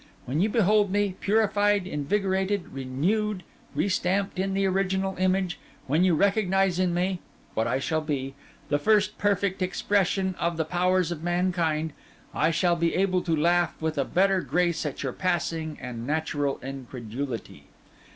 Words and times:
When 0.25 0.41
you 0.41 0.49
behold 0.49 0.89
me 0.89 1.15
purified, 1.19 1.85
invigorated, 1.85 2.69
renewed, 2.69 3.43
restamped 3.75 4.39
in 4.39 4.55
the 4.55 4.65
original 4.65 5.15
image—when 5.17 6.03
you 6.03 6.15
recognise 6.15 6.79
in 6.79 6.91
me 6.91 7.19
(what 7.53 7.67
I 7.67 7.77
shall 7.77 8.01
be) 8.01 8.33
the 8.69 8.79
first 8.79 9.19
perfect 9.19 9.61
expression 9.61 10.33
of 10.39 10.57
the 10.57 10.65
powers 10.65 11.11
of 11.11 11.21
mankind—I 11.21 12.49
shall 12.49 12.75
be 12.75 12.95
able 12.95 13.21
to 13.21 13.35
laugh 13.35 13.79
with 13.79 13.99
a 13.99 14.03
better 14.03 14.41
grace 14.41 14.87
at 14.87 15.03
your 15.03 15.13
passing 15.13 15.77
and 15.79 16.07
natural 16.07 16.57
incredulity. 16.63 17.65